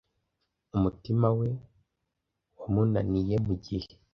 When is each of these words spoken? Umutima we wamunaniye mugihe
Umutima 0.75 1.27
we 1.39 1.49
wamunaniye 2.59 3.35
mugihe 3.45 3.91